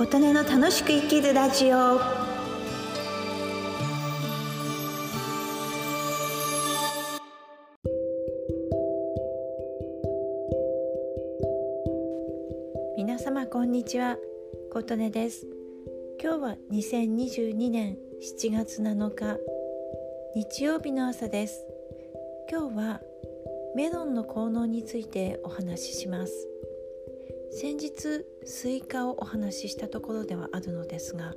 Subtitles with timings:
[0.00, 2.00] 琴音の楽しく生きるラジオ。
[12.96, 14.16] 皆様こんにちは。
[14.72, 15.46] 琴音です。
[16.18, 19.36] 今日は2022年7月7日
[20.34, 21.66] 日曜日の朝です。
[22.50, 23.00] 今日は
[23.76, 26.49] メロンの効能についてお話しします。
[27.52, 31.34] 先日スイカをお話ししたところではあるのですが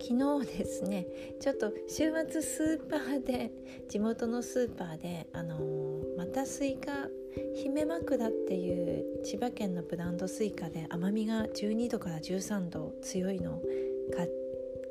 [0.00, 1.06] 昨日ですね
[1.40, 3.50] ちょっと週末スーパーで
[3.90, 7.08] 地元のスーパーであのー、またスイカ
[7.54, 13.62] 姫枕っていう千葉県のブランドスイカで甘みが12度から13度強いのを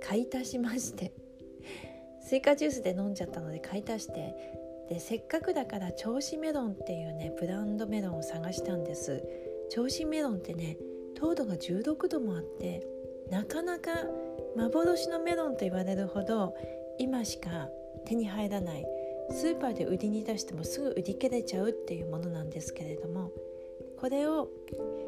[0.01, 1.11] 買い足しまして
[2.21, 4.35] スイカジュースで飲んじゃったので買い足して
[4.89, 9.23] でせっかくだから銚子メロンっていうねブランドメロンを探したんです。
[9.71, 10.77] 銚子メロンってね
[11.15, 12.85] 糖度が16度もあって
[13.29, 13.91] なかなか
[14.55, 16.55] 幻のメロンと言われるほど
[16.97, 17.69] 今しか
[18.05, 18.85] 手に入らない
[19.31, 23.31] スーパーで売りに出してもすぐ売り切れちゃうっていうものなんですけれども
[23.99, 24.49] これを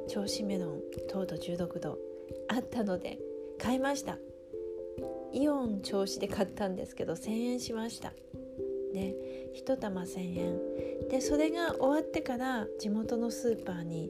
[0.07, 1.97] 銚子メロン糖度16度
[2.49, 3.17] あったので
[3.59, 4.17] 買いました。
[5.33, 8.13] イオン銚子で買ったんですけど1000円しました。
[8.91, 9.15] ね
[9.55, 10.59] 1玉1,000円。
[11.09, 14.09] でそれが終わってから地元のスーパーに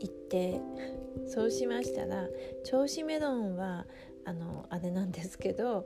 [0.00, 0.60] 行って
[1.26, 2.26] そうしましたら
[2.64, 3.86] 銚子メロンは
[4.24, 5.84] あのあれなんですけど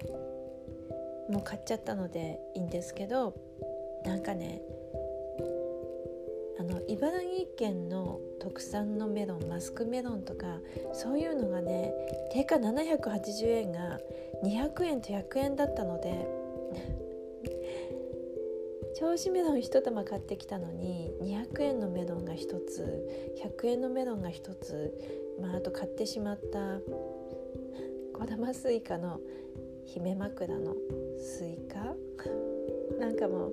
[1.31, 3.35] もう買っちゃったのでいいんですけど
[4.05, 4.61] なんかね
[6.59, 10.59] あの茨城県の特産のメロンマスクメロンとか
[10.93, 11.93] そういうのがね
[12.33, 13.99] 定価780円が
[14.45, 16.29] 200円と100円だったので
[19.03, 23.05] 銚子メロン1玉買ってきたのに200円のメロンが1つ
[23.61, 24.97] 100円のメロンが1つ、
[25.41, 26.79] まあ、あと買ってしまった
[28.15, 29.19] 小玉スイカの
[29.87, 30.77] 姫枕の
[31.19, 31.97] スイカ？
[33.01, 33.53] なんかもう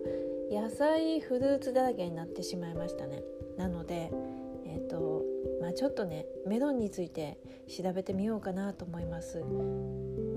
[0.52, 3.24] 野菜フルーツだらけになってしまいましたね。
[3.58, 4.12] なので
[4.68, 5.24] えっ、ー、と
[5.59, 9.44] まあちょっとねメロンについて調べてみようかなと思います。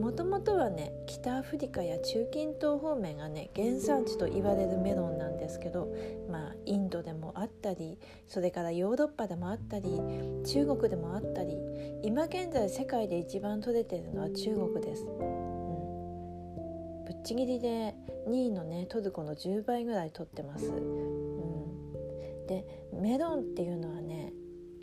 [0.03, 5.95] もともとはね北アフリカや中近東方面がね原産地と言われるメロンなんですけど
[6.29, 10.01] まあインドでもあったりそれからヨーロッパでもあったり
[10.45, 11.57] 中国でもあったり
[12.03, 15.05] 今現在世界で一番取れてるのは中国です。
[15.05, 17.95] うん、ぶっちぎりで
[18.27, 20.67] 2位のねトルコの10倍ぐらい取ってます。
[20.67, 24.33] うん、でメロンっていうのはね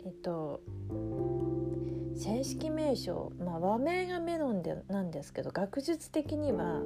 [0.02, 0.62] えっと
[2.20, 6.82] 正式名称、まあ、和名がメロンでなんですけど学術的には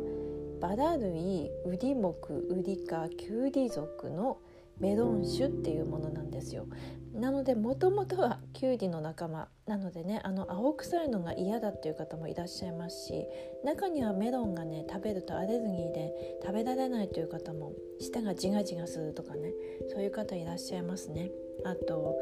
[0.60, 4.38] バラ類ウリ目ウリ科キュウリ属の
[4.78, 6.66] メロン種っていうものなんですよ。
[7.14, 9.48] なのでもともとはキュウリの仲間。
[9.66, 13.26] なのでねあの青臭いのが嫌だっていう方もいらっしゃいますし
[13.64, 19.52] 中にはメロンがね食べるとアレルギーで食べられないという方も舌がジガジガするとかね
[19.90, 21.30] そういう方いらっしゃいますね。
[21.64, 22.18] あと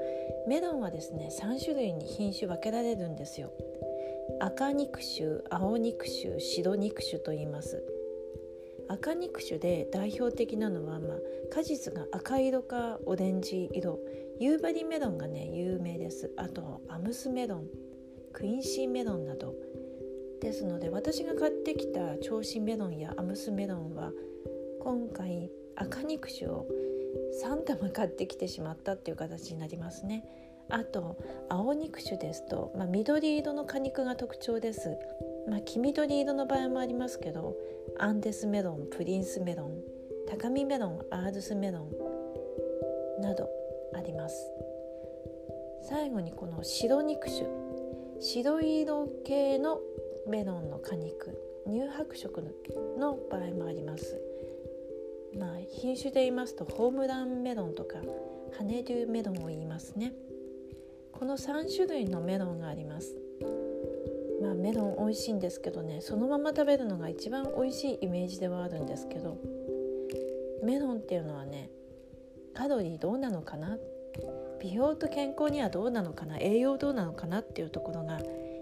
[0.47, 3.51] メロンはですね3種類に品種分けられるんですよ。
[4.41, 7.83] 赤肉種青肉種白肉種と言います。
[8.93, 11.19] 赤肉種で代表的なのは、まあ、
[11.51, 13.99] 果実が赤色かオレンジ色。
[14.39, 16.31] 夕張メロンがね有名です。
[16.37, 17.67] あとアムスメロン。
[18.35, 19.55] クインシーメロンなど。
[20.43, 24.11] ですので私が買ってきた銚子メロンやアムスメロンは
[24.81, 26.67] 今回赤肉種を
[27.45, 30.25] 3玉買ってきてしまったっていう形になりますね。
[30.69, 31.17] あと
[31.49, 34.99] 青肉種ですと、まあ、緑色の果肉が特徴です、
[35.49, 37.57] まあ、黄緑色の場合もありますけど
[37.99, 39.83] アンデスメロンプリンスメロン
[40.29, 41.81] 高見メロンアールスメロ
[43.19, 43.49] ンなど
[43.95, 44.35] あります。
[45.83, 47.47] 最後にこの白肉種。
[48.21, 49.81] 白色系の
[50.29, 51.37] メロンの果肉。
[51.67, 52.43] 乳白色
[52.99, 54.21] の場合もあります。
[55.39, 57.99] まあ、品種で言いますとホームランメロンとか
[58.57, 60.13] ハネリューメロンを言いますね。
[61.13, 63.22] この3種類のメロンがあります。
[64.43, 69.39] まあメロン美味しいんですけどねそのまま食べるのが一番美味しいイメージではあるんですけど
[70.63, 71.71] メロンっていうのはね
[72.55, 73.79] カロリーどうなのかな？
[74.61, 76.39] 美容と健康にはどうなのかな？
[76.39, 78.21] 栄養どうなのかなっていうところが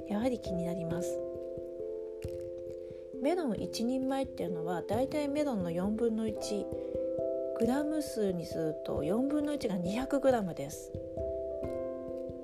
[0.09, 1.19] やはり気になります。
[3.21, 6.65] メロン1人前っていうのはだいたいメロンの4分の1
[7.59, 10.93] グラム数にすると4分の1が200グラムです。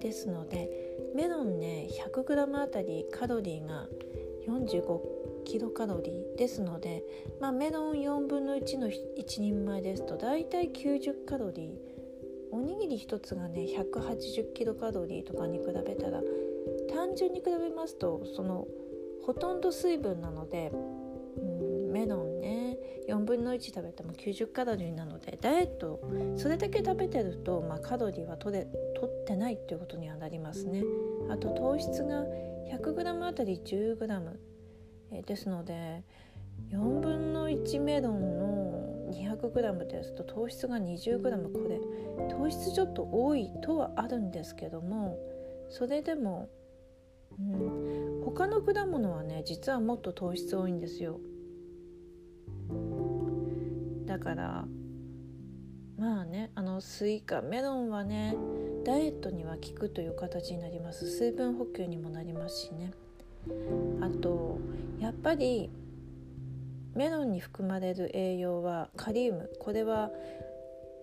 [0.01, 3.87] ですのでメロンね100グラムあたりカロリーが
[4.49, 5.01] 45
[5.45, 7.03] キロカロリーですので、
[7.41, 11.97] まあ、メロン4分の1の1人前ですとだいたい90カロリー。
[12.53, 16.23] おにぎり1つがね180キロカロリーとかに比べたら
[16.95, 18.67] 単純に比べますとその
[19.25, 22.36] ほとんど水分なので、うん、メロン
[23.09, 26.01] 4分の1食べても90カロリーなのでダイエット
[26.37, 28.67] それだけ食べてると、まあ、カロリーは取れ
[28.99, 30.83] 取ってないっていうことにはなりますね。
[31.31, 32.25] あと糖質が
[32.73, 34.33] 100g あたり 10g、
[35.13, 36.03] えですので
[36.71, 38.67] 4分の1メロンの
[39.13, 41.81] 200g ですと糖質が 20g これ
[42.29, 45.17] 糖質ちょっと多いとはあるんですけども
[45.71, 46.49] それでも、
[47.39, 51.21] うん、他の果物はね実はもっと糖質多いんですよ。
[54.17, 54.65] だから
[55.99, 58.35] まあねあのスイカメロンはね
[58.83, 61.11] ダイエットには効くという形になります。
[61.19, 62.93] 水分補給にもなりますしね。
[64.01, 64.59] あと
[64.99, 65.69] やっぱり
[66.95, 69.51] メロンに含まれる栄養はカリウム。
[69.61, 70.11] これは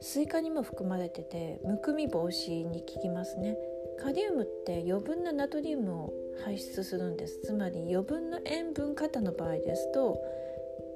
[0.01, 3.55] スイカにも含まれててむくみ防止に効きますね。
[3.99, 6.13] カリウムって余分なナトリウムを
[6.43, 7.41] 排出するんです。
[7.43, 10.17] つまり余分な塩分過多の場合ですと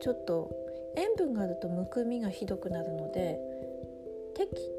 [0.01, 0.66] ちょっと
[0.97, 3.39] 塩分があるとむくみがひどくなるので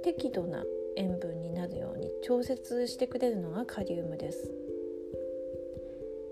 [0.03, 0.65] 適度な
[0.97, 4.51] 塩分になるように調節してくれるのがカリウムです。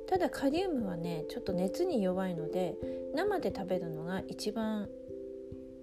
[0.08, 2.76] ただカリウムはねちょっと熱に弱いので
[3.14, 4.88] 生で食べるのが一番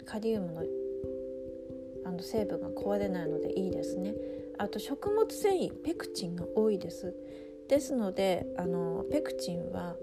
[0.06, 0.64] カリウムの
[2.06, 4.14] あの成分が壊れないのでいいですね。
[4.58, 7.14] あと食物繊維ペクチンが多いです。
[7.70, 9.96] ですのであのペクチンは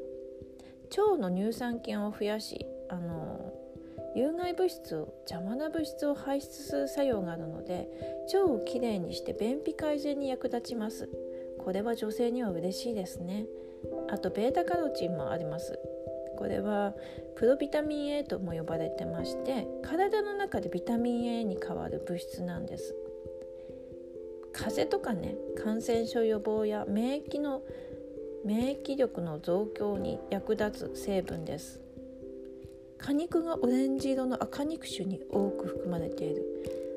[0.96, 3.39] 腸の乳酸菌を増やしあの
[4.14, 7.88] 有害物質を邪魔な物質を排出する作用があるので
[8.34, 11.08] 腸をきれいにして便秘改善に役立ちます。
[11.58, 13.46] これは女性には嬉しいですね。
[14.08, 15.78] あとベータカロチンもあります。
[16.36, 16.94] これは
[17.36, 22.94] プロビタミン A とも呼ばれてまして体の中でビタミン A に変わる物質なんです。
[24.52, 27.62] 風邪とかね感染症予防や免疫の
[28.44, 31.80] 免疫力の増強に役立つ成分です。
[33.00, 36.44] 果肉がオレンジ色の赤肉種に多く含まれている。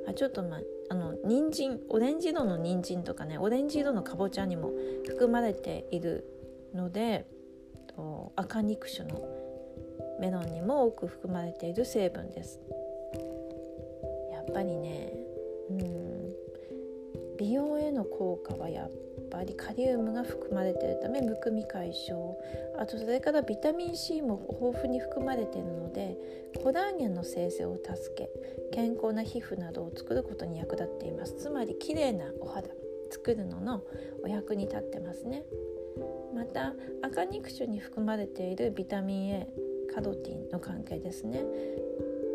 [0.08, 0.60] あちょっとま
[0.90, 4.72] あの人参オレンジ色の人参とかねオレンジ色のかぼちゃにも
[5.08, 6.26] 含まれている
[6.74, 7.26] ので
[8.36, 9.22] 赤肉種の
[10.20, 12.60] メロンにも多く含まれている成分です。
[14.32, 15.14] やっぱりね
[15.70, 16.14] うん。
[17.38, 18.92] 美容への効果はやっ
[19.34, 22.38] ぱりカリウムが含まれているためむくみ解消。
[22.78, 26.18] あとそれからビタミン C も豊富に含まれているので
[26.64, 28.30] コラーゲンの生成を助け
[28.72, 31.36] 健康な皮膚などを作ることに役立っています。
[31.36, 32.70] つまり綺麗なお肌
[33.10, 33.84] 作るのの
[34.24, 35.44] お役に立ってますね。
[36.36, 39.48] また赤肉種に含まれているビタミン A
[39.94, 41.44] カロティンの関係ですね。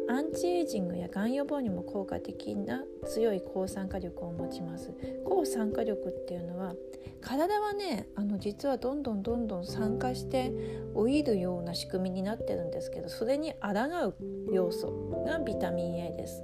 [0.08, 4.92] アンチエイジングやがん予防にも効果的な強い抗酸化力を持ちます。
[5.24, 6.74] 抗酸化力っていうのは
[7.20, 10.52] 体はねあの実はどんどんどんどん酸化して
[10.94, 13.70] 老いるような仕組みになってるんですけどそれに抗
[14.06, 14.14] う
[14.52, 16.42] 要素がビタミン A です。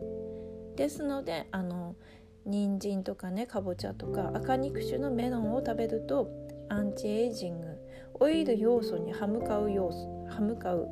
[0.76, 1.96] ですのであの
[2.44, 6.28] 人参とかねかぼちゃとか赤肉種のメロンを食べると
[6.68, 7.68] アンチエイジング
[8.14, 10.88] オイル要素に歯向かう要素歯向かう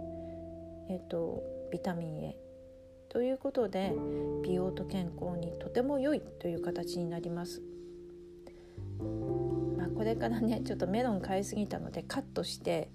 [0.89, 2.42] えっとビタミン A
[3.12, 3.93] ということで
[4.43, 7.61] 美容と健康にとても良いという形になります。
[9.76, 12.88] まあ、これからねちょっとメロン買いすぎたのでカットして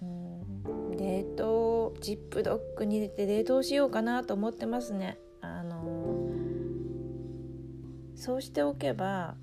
[0.00, 5.18] うん冷凍ジップロックに入れて冷凍しようかなと思ってますね。
[5.40, 6.30] あの
[8.14, 9.34] そうしておけば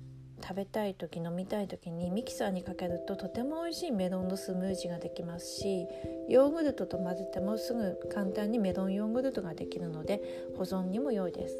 [0.46, 5.88] 食べたい時飲みたい時にミキサーにかけるととても美味しいメロンのスムージーができますし
[6.28, 10.20] ヨーグルトと混ぜてもすぐ簡単にメロンヨーグルトができるので
[10.56, 11.56] 保存にも良いです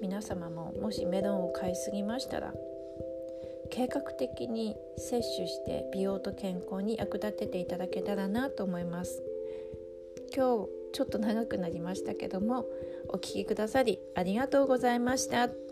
[0.00, 2.52] 皆様ももしメロンを買いすぎましたら
[3.70, 9.22] 計画的に摂取して美容と健康に役立てていただけたらなと思います
[10.34, 12.66] 今日ちょっと長くなりましたけども
[13.08, 15.71] お聴きくださりありがとうございました。